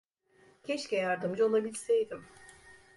[0.63, 2.25] Keşke yardımcı olabilseydim.